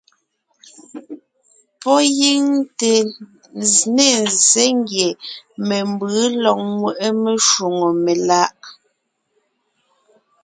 Pɔ́ 1.81 1.99
gíŋ 2.17 2.43
te 2.79 2.91
ne 3.95 4.07
ńzsé 4.23 4.65
ngie 4.79 5.07
membʉ̌ 5.67 6.15
lɔg 6.43 6.59
ńŋweʼe 6.71 7.07
meshwóŋè 7.23 7.89
meláʼ. 8.03 8.55